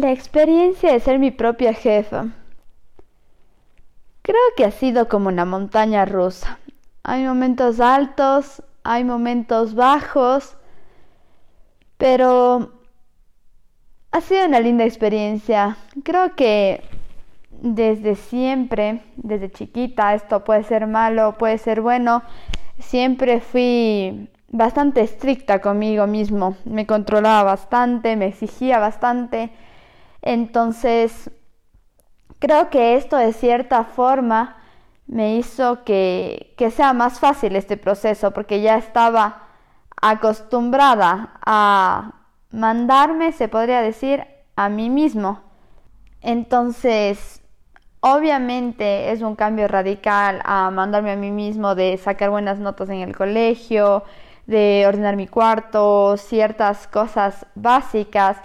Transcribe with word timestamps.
La 0.00 0.10
experiencia 0.10 0.92
de 0.92 0.98
ser 0.98 1.20
mi 1.20 1.30
propia 1.30 1.72
jefa. 1.72 2.26
Creo 4.22 4.40
que 4.56 4.64
ha 4.64 4.72
sido 4.72 5.08
como 5.08 5.28
una 5.28 5.44
montaña 5.44 6.04
rusa. 6.04 6.58
Hay 7.04 7.22
momentos 7.22 7.78
altos, 7.78 8.60
hay 8.82 9.04
momentos 9.04 9.76
bajos, 9.76 10.56
pero 11.96 12.72
ha 14.10 14.20
sido 14.20 14.46
una 14.46 14.58
linda 14.58 14.84
experiencia. 14.84 15.76
Creo 16.02 16.34
que 16.34 16.82
desde 17.52 18.16
siempre, 18.16 19.00
desde 19.14 19.52
chiquita, 19.52 20.14
esto 20.14 20.42
puede 20.42 20.64
ser 20.64 20.88
malo, 20.88 21.36
puede 21.38 21.56
ser 21.58 21.80
bueno, 21.80 22.24
siempre 22.80 23.40
fui 23.40 24.28
bastante 24.48 25.02
estricta 25.02 25.60
conmigo 25.60 26.08
mismo. 26.08 26.56
Me 26.64 26.84
controlaba 26.84 27.44
bastante, 27.44 28.16
me 28.16 28.26
exigía 28.26 28.80
bastante 28.80 29.52
entonces, 30.24 31.30
creo 32.38 32.70
que 32.70 32.96
esto 32.96 33.18
de 33.18 33.34
cierta 33.34 33.84
forma 33.84 34.56
me 35.06 35.36
hizo 35.36 35.84
que, 35.84 36.56
sea 36.74 36.94
más 36.94 37.20
fácil 37.20 37.54
este 37.56 37.76
proceso, 37.76 38.30
porque 38.30 38.62
ya 38.62 38.78
estaba 38.78 39.48
acostumbrada 40.00 41.34
a 41.44 42.22
mandarme, 42.50 43.32
se 43.32 43.48
podría 43.48 43.82
decir, 43.82 44.24
a 44.56 44.70
mí 44.70 44.88
mismo. 44.88 45.42
Entonces, 46.22 47.42
obviamente 48.00 49.12
es 49.12 49.20
un 49.20 49.36
cambio 49.36 49.68
radical 49.68 50.40
a 50.44 50.70
mandarme 50.70 51.12
a 51.12 51.16
mí 51.16 51.30
mismo 51.30 51.74
de 51.74 51.98
sacar 51.98 52.30
buenas 52.30 52.58
notas 52.60 52.88
en 52.88 53.00
el 53.00 53.14
colegio, 53.14 54.04
de 54.46 54.86
ordenar 54.88 55.16
mi 55.16 55.26
cuarto, 55.26 56.16
ciertas 56.16 56.86
cosas 56.86 57.44
básicas 57.54 58.38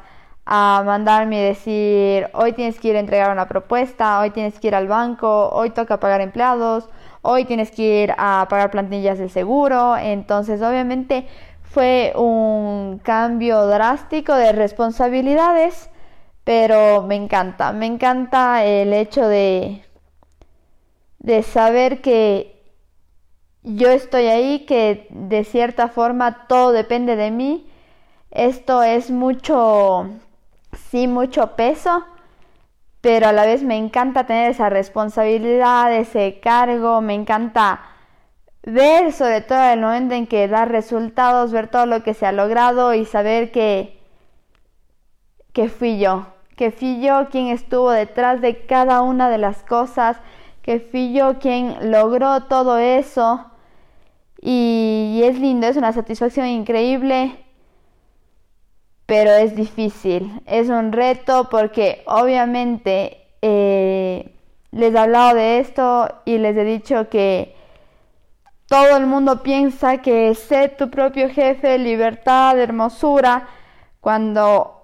a 0.51 0.81
mandarme 0.83 1.39
y 1.39 1.43
decir, 1.43 2.27
hoy 2.33 2.53
tienes 2.53 2.79
que 2.79 2.87
ir 2.87 2.95
a 2.95 2.99
entregar 2.99 3.31
una 3.31 3.47
propuesta, 3.47 4.19
hoy 4.19 4.31
tienes 4.31 4.59
que 4.59 4.69
ir 4.69 4.73
al 4.73 4.87
banco, 4.87 5.49
hoy 5.49 5.69
toca 5.69 5.99
pagar 5.99 6.21
empleados, 6.21 6.89
hoy 7.21 7.45
tienes 7.45 7.69
que 7.69 8.03
ir 8.03 8.15
a 8.17 8.47
pagar 8.49 8.71
plantillas 8.71 9.19
del 9.19 9.29
seguro. 9.29 9.95
Entonces, 9.95 10.63
obviamente 10.63 11.27
fue 11.61 12.13
un 12.15 12.99
cambio 13.03 13.67
drástico 13.67 14.33
de 14.33 14.51
responsabilidades, 14.51 15.91
pero 16.43 17.03
me 17.03 17.15
encanta, 17.15 17.71
me 17.71 17.85
encanta 17.85 18.65
el 18.65 18.91
hecho 18.93 19.27
de, 19.27 19.83
de 21.19 21.43
saber 21.43 22.01
que 22.01 22.59
yo 23.61 23.89
estoy 23.89 24.25
ahí, 24.25 24.65
que 24.65 25.05
de 25.11 25.43
cierta 25.43 25.89
forma 25.89 26.47
todo 26.47 26.71
depende 26.71 27.15
de 27.15 27.29
mí. 27.29 27.67
Esto 28.31 28.81
es 28.81 29.11
mucho 29.11 30.09
sí 30.89 31.07
mucho 31.07 31.55
peso, 31.55 32.05
pero 33.01 33.27
a 33.27 33.33
la 33.33 33.45
vez 33.45 33.63
me 33.63 33.77
encanta 33.77 34.25
tener 34.25 34.51
esa 34.51 34.69
responsabilidad, 34.69 35.95
ese 35.95 36.39
cargo, 36.41 37.01
me 37.01 37.13
encanta 37.13 37.81
ver 38.63 39.13
sobre 39.13 39.41
todo 39.41 39.63
el 39.63 39.79
momento 39.79 40.15
en 40.15 40.27
que 40.27 40.47
da 40.47 40.65
resultados, 40.65 41.51
ver 41.51 41.67
todo 41.69 41.85
lo 41.85 42.03
que 42.03 42.13
se 42.13 42.25
ha 42.25 42.31
logrado 42.31 42.93
y 42.93 43.05
saber 43.05 43.51
que, 43.51 43.99
que 45.53 45.69
fui 45.69 45.99
yo, 45.99 46.27
que 46.55 46.71
fui 46.71 47.01
yo 47.01 47.29
quien 47.29 47.47
estuvo 47.47 47.91
detrás 47.91 48.41
de 48.41 48.65
cada 48.65 49.01
una 49.01 49.29
de 49.29 49.37
las 49.37 49.63
cosas, 49.63 50.17
que 50.61 50.79
fui 50.79 51.13
yo 51.13 51.39
quien 51.39 51.91
logró 51.91 52.43
todo 52.43 52.77
eso. 52.77 53.45
Y, 54.41 55.17
y 55.19 55.23
es 55.23 55.39
lindo, 55.39 55.67
es 55.67 55.75
una 55.77 55.91
satisfacción 55.91 56.47
increíble 56.47 57.45
pero 59.09 59.31
es 59.31 59.55
difícil, 59.55 60.39
es 60.45 60.69
un 60.69 60.91
reto 60.91 61.49
porque 61.49 62.03
obviamente 62.05 63.25
eh, 63.41 64.35
les 64.69 64.93
he 64.93 64.99
hablado 64.99 65.33
de 65.33 65.57
esto 65.57 66.07
y 66.25 66.37
les 66.37 66.55
he 66.55 66.63
dicho 66.63 67.09
que 67.09 67.55
todo 68.67 68.97
el 68.97 69.07
mundo 69.07 69.41
piensa 69.41 69.97
que 69.97 70.35
sé 70.35 70.69
tu 70.69 70.91
propio 70.91 71.27
jefe, 71.27 71.79
libertad, 71.79 72.59
hermosura, 72.59 73.47
cuando 73.99 74.79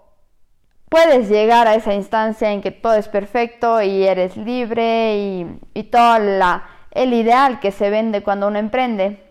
puedes 0.89 1.29
llegar 1.29 1.67
a 1.67 1.75
esa 1.75 1.93
instancia 1.93 2.51
en 2.51 2.63
que 2.63 2.71
todo 2.71 2.95
es 2.95 3.07
perfecto 3.07 3.79
y 3.83 4.05
eres 4.05 4.35
libre 4.37 5.17
y, 5.17 5.59
y 5.75 5.83
todo 5.83 6.17
la, 6.17 6.63
el 6.89 7.13
ideal 7.13 7.59
que 7.59 7.69
se 7.69 7.91
vende 7.91 8.23
cuando 8.23 8.47
uno 8.47 8.57
emprende. 8.57 9.21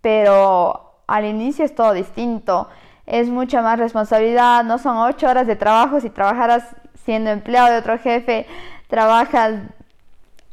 Pero 0.00 1.02
al 1.06 1.26
inicio 1.26 1.66
es 1.66 1.74
todo 1.74 1.92
distinto 1.92 2.70
es 3.08 3.28
mucha 3.28 3.62
más 3.62 3.78
responsabilidad, 3.78 4.62
no 4.64 4.78
son 4.78 4.98
ocho 4.98 5.28
horas 5.28 5.46
de 5.46 5.56
trabajo, 5.56 5.98
si 5.98 6.10
trabajaras 6.10 6.76
siendo 7.04 7.30
empleado 7.30 7.72
de 7.72 7.78
otro 7.78 7.98
jefe, 7.98 8.46
trabajas 8.86 9.62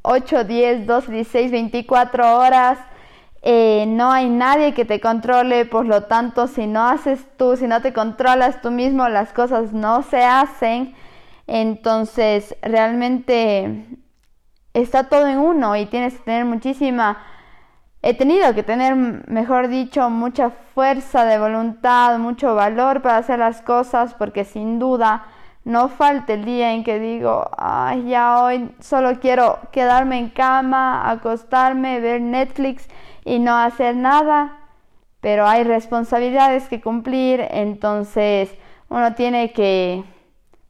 8, 0.01 0.45
10, 0.45 0.87
12, 0.87 1.11
16, 1.11 1.51
24 1.51 2.37
horas, 2.37 2.79
eh, 3.41 3.85
no 3.87 4.09
hay 4.09 4.29
nadie 4.29 4.73
que 4.73 4.85
te 4.85 5.01
controle, 5.01 5.65
por 5.65 5.85
lo 5.85 6.03
tanto, 6.03 6.47
si 6.47 6.65
no 6.65 6.87
haces 6.87 7.19
tú, 7.37 7.57
si 7.57 7.67
no 7.67 7.81
te 7.81 7.91
controlas 7.91 8.61
tú 8.61 8.71
mismo, 8.71 9.09
las 9.09 9.33
cosas 9.33 9.73
no 9.73 10.01
se 10.03 10.23
hacen, 10.23 10.95
entonces 11.47 12.55
realmente 12.61 13.85
está 14.73 15.09
todo 15.09 15.27
en 15.27 15.39
uno 15.39 15.75
y 15.75 15.87
tienes 15.87 16.13
que 16.13 16.23
tener 16.23 16.45
muchísima 16.45 17.17
he 18.05 18.13
tenido 18.13 18.53
que 18.53 18.61
tener, 18.61 18.95
mejor 18.95 19.67
dicho, 19.67 20.11
mucha 20.11 20.51
fuerza 20.51 21.25
de 21.25 21.39
voluntad, 21.39 22.19
mucho 22.19 22.53
valor 22.53 23.01
para 23.01 23.17
hacer 23.17 23.39
las 23.39 23.63
cosas, 23.63 24.13
porque 24.13 24.45
sin 24.45 24.77
duda 24.77 25.25
no 25.63 25.89
falta 25.89 26.33
el 26.33 26.45
día 26.45 26.73
en 26.73 26.83
que 26.83 26.99
digo, 26.99 27.49
ay, 27.57 28.09
ya 28.09 28.43
hoy 28.43 28.69
solo 28.79 29.19
quiero 29.19 29.57
quedarme 29.71 30.19
en 30.19 30.29
cama, 30.29 31.09
acostarme, 31.09 31.99
ver 31.99 32.21
Netflix 32.21 32.87
y 33.23 33.39
no 33.39 33.57
hacer 33.57 33.95
nada, 33.95 34.55
pero 35.19 35.47
hay 35.47 35.63
responsabilidades 35.63 36.67
que 36.69 36.81
cumplir, 36.81 37.43
entonces 37.49 38.53
uno 38.87 39.15
tiene 39.15 39.51
que, 39.51 40.03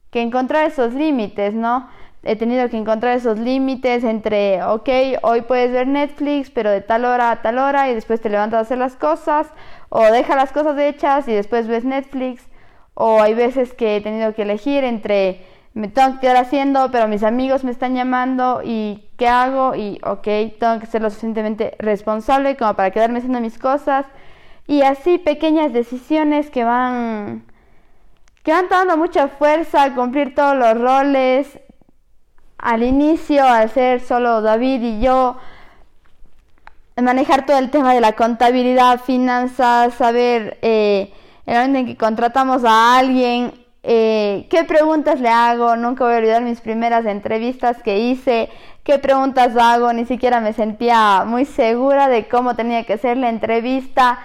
que 0.10 0.22
encontrar 0.22 0.68
esos 0.68 0.94
límites, 0.94 1.54
¿no? 1.54 1.90
He 2.26 2.36
tenido 2.36 2.68
que 2.70 2.78
encontrar 2.78 3.16
esos 3.16 3.38
límites 3.38 4.04
entre, 4.04 4.64
ok, 4.64 4.90
hoy 5.22 5.42
puedes 5.42 5.72
ver 5.72 5.88
Netflix, 5.88 6.50
pero 6.50 6.72
de 6.72 6.82
tal 6.82 7.06
hora 7.06 7.30
a 7.30 7.42
tal 7.44 7.60
hora 7.60 7.90
y 7.90 7.94
después 7.94 8.20
te 8.20 8.30
levantas 8.30 8.58
a 8.58 8.62
hacer 8.62 8.80
las 8.80 8.96
cosas, 8.96 9.48
o 9.90 10.04
deja 10.06 10.36
las 10.36 10.52
cosas 10.52 10.78
hechas 10.80 11.28
y 11.28 11.34
después 11.34 11.68
ves 11.68 11.86
Netflix, 11.86 12.48
o 12.96 13.22
hay 13.22 13.36
veces 13.36 13.74
que 13.74 13.98
he 13.98 14.02
tenido 14.02 14.34
que 14.34 14.42
elegir 14.42 14.84
entre, 14.84 15.46
me 15.76 15.88
tengo 15.88 16.16
que 16.16 16.22
quedar 16.22 16.38
haciendo, 16.38 16.90
pero 16.92 17.08
mis 17.08 17.22
amigos 17.22 17.64
me 17.64 17.70
están 17.70 17.94
llamando 17.94 18.62
y 18.64 19.08
qué 19.18 19.28
hago 19.28 19.76
y, 19.76 20.00
ok, 20.04 20.28
tengo 20.60 20.80
que 20.80 20.88
ser 20.88 21.04
lo 21.04 21.12
suficientemente 21.12 21.76
responsable 21.78 22.58
como 22.58 22.74
para 22.74 22.90
quedarme 22.90 23.20
haciendo 23.20 23.40
mis 23.40 23.60
cosas. 23.60 24.06
Y 24.68 24.82
así 24.82 25.20
pequeñas 25.20 25.74
decisiones 25.74 26.50
que 26.50 26.64
van 26.64 27.44
que 28.42 28.52
van 28.52 28.70
dando 28.70 28.96
mucha 28.96 29.28
fuerza 29.28 29.84
a 29.84 29.96
cumplir 29.96 30.34
todos 30.36 30.56
los 30.56 30.80
roles 30.80 31.60
al 32.58 32.84
inicio, 32.84 33.46
al 33.46 33.70
ser 33.70 34.02
solo 34.02 34.42
David 34.42 34.82
y 34.82 35.02
yo, 35.02 35.38
manejar 37.02 37.46
todo 37.46 37.58
el 37.58 37.70
tema 37.72 37.94
de 37.94 38.02
la 38.02 38.14
contabilidad, 38.14 39.02
finanzas, 39.02 39.94
saber 39.96 40.58
eh, 40.62 41.12
el 41.46 41.56
momento 41.56 41.80
en 41.80 41.86
que 41.88 41.98
contratamos 41.98 42.64
a 42.64 42.98
alguien, 42.98 43.54
eh, 43.84 44.48
qué 44.50 44.64
preguntas 44.64 45.20
le 45.20 45.30
hago, 45.30 45.76
nunca 45.76 46.06
voy 46.06 46.14
a 46.16 46.18
olvidar 46.18 46.42
mis 46.42 46.62
primeras 46.62 47.06
entrevistas 47.06 47.84
que 47.84 48.00
hice, 48.00 48.50
qué 48.84 48.98
preguntas 48.98 49.56
hago, 49.58 49.92
ni 49.94 50.06
siquiera 50.06 50.40
me 50.40 50.54
sentía 50.54 51.24
muy 51.26 51.46
segura 51.46 52.08
de 52.08 52.28
cómo 52.28 52.56
tenía 52.56 52.84
que 52.86 52.98
ser 52.98 53.18
la 53.18 53.30
entrevista. 53.30 54.20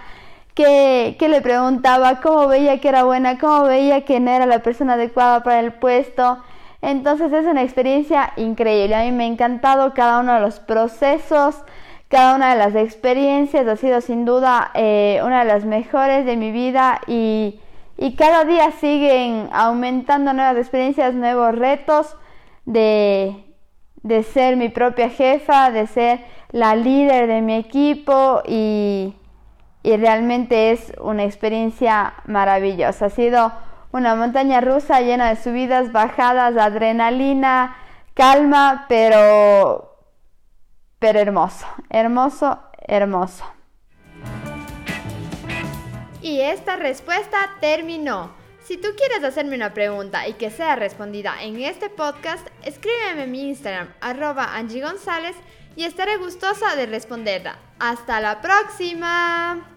qué 0.54 1.16
le 1.28 1.40
preguntaba, 1.40 2.20
cómo 2.20 2.46
veía 2.46 2.80
que 2.80 2.88
era 2.88 3.04
buena, 3.04 3.38
cómo 3.38 3.64
veía 3.64 4.04
que 4.04 4.20
no 4.20 4.30
era 4.30 4.44
la 4.46 4.58
persona 4.58 4.94
adecuada 4.94 5.42
para 5.42 5.60
el 5.60 5.72
puesto. 5.72 6.38
Entonces 6.82 7.32
es 7.32 7.46
una 7.46 7.62
experiencia 7.62 8.32
increíble. 8.36 8.94
A 8.94 9.04
mí 9.04 9.12
me 9.12 9.24
ha 9.24 9.26
encantado 9.26 9.92
cada 9.94 10.20
uno 10.20 10.34
de 10.34 10.40
los 10.40 10.60
procesos, 10.60 11.62
cada 12.08 12.34
una 12.34 12.54
de 12.54 12.58
las 12.58 12.74
experiencias. 12.74 13.66
Ha 13.66 13.76
sido 13.76 14.00
sin 14.00 14.24
duda 14.24 14.70
eh, 14.74 15.20
una 15.24 15.40
de 15.40 15.44
las 15.46 15.64
mejores 15.64 16.24
de 16.24 16.36
mi 16.36 16.50
vida 16.50 17.00
y, 17.06 17.60
y 17.98 18.16
cada 18.16 18.44
día 18.44 18.70
siguen 18.72 19.48
aumentando 19.52 20.32
nuevas 20.32 20.56
experiencias, 20.56 21.14
nuevos 21.14 21.54
retos 21.54 22.16
de, 22.64 23.44
de 24.02 24.22
ser 24.22 24.56
mi 24.56 24.70
propia 24.70 25.10
jefa, 25.10 25.70
de 25.70 25.86
ser 25.86 26.20
la 26.50 26.74
líder 26.74 27.26
de 27.26 27.42
mi 27.42 27.56
equipo 27.56 28.42
y, 28.46 29.14
y 29.82 29.96
realmente 29.96 30.72
es 30.72 30.92
una 31.00 31.24
experiencia 31.24 32.14
maravillosa. 32.26 33.06
Ha 33.06 33.10
sido 33.10 33.52
una 33.92 34.14
montaña 34.14 34.60
rusa 34.60 35.00
llena 35.00 35.30
de 35.30 35.42
subidas, 35.42 35.92
bajadas, 35.92 36.56
adrenalina, 36.56 37.76
calma, 38.14 38.86
pero, 38.88 39.96
pero 40.98 41.18
hermoso, 41.18 41.66
hermoso, 41.88 42.60
hermoso. 42.86 43.44
Y 46.22 46.40
esta 46.40 46.76
respuesta 46.76 47.38
terminó. 47.60 48.38
Si 48.62 48.76
tú 48.76 48.88
quieres 48.96 49.24
hacerme 49.24 49.56
una 49.56 49.74
pregunta 49.74 50.28
y 50.28 50.34
que 50.34 50.50
sea 50.50 50.76
respondida 50.76 51.42
en 51.42 51.58
este 51.60 51.90
podcast, 51.90 52.46
escríbeme 52.62 53.24
en 53.24 53.32
mi 53.32 53.48
Instagram, 53.48 53.88
arroba 54.00 54.54
Angie 54.54 54.82
González, 54.82 55.34
y 55.76 55.84
estaré 55.84 56.18
gustosa 56.18 56.76
de 56.76 56.86
responderla. 56.86 57.58
¡Hasta 57.78 58.20
la 58.20 58.40
próxima! 58.40 59.69